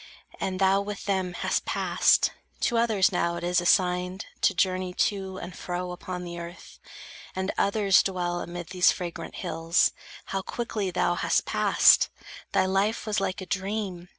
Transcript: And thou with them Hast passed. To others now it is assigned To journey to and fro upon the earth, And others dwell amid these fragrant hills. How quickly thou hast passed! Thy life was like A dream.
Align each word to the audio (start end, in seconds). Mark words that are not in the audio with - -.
And 0.39 0.57
thou 0.59 0.81
with 0.81 1.05
them 1.05 1.33
Hast 1.33 1.63
passed. 1.63 2.31
To 2.61 2.75
others 2.79 3.11
now 3.11 3.35
it 3.35 3.43
is 3.43 3.61
assigned 3.61 4.25
To 4.41 4.55
journey 4.55 4.95
to 4.95 5.37
and 5.37 5.55
fro 5.55 5.91
upon 5.91 6.23
the 6.23 6.39
earth, 6.39 6.79
And 7.35 7.51
others 7.55 8.01
dwell 8.01 8.39
amid 8.41 8.69
these 8.69 8.91
fragrant 8.91 9.35
hills. 9.35 9.91
How 10.25 10.41
quickly 10.41 10.89
thou 10.89 11.13
hast 11.13 11.45
passed! 11.45 12.09
Thy 12.51 12.65
life 12.65 13.05
was 13.05 13.19
like 13.19 13.41
A 13.41 13.45
dream. 13.45 14.09